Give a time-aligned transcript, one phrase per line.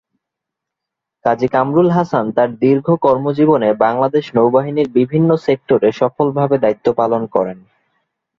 [1.25, 7.57] কাজী কামরুল হাসান তার দীর্ঘ কর্মজীবনে বাংলাদেশ নৌবাহিনীর বিভিন্ন সেক্টরে সফলভাবে দায়িত্ব পালন করেন।